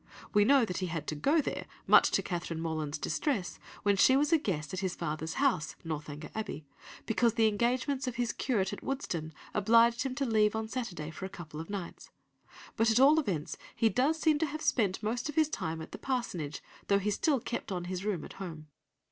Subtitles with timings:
[0.33, 4.17] We know that he had to go there, much to Catherine Morland's distress, when she
[4.17, 6.65] was a guest at his father's house, Northanger Abbey,
[7.05, 11.25] because the engagements of his curate at Woodston obliged him to leave on Saturday for
[11.25, 12.09] a couple of nights.
[12.75, 15.91] But at all events he does seem to have spent most of his time at
[15.91, 18.69] the parsonage, though he still kept on his room at home.